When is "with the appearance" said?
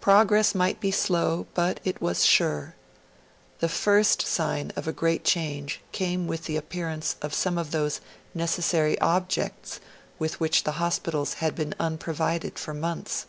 6.26-7.14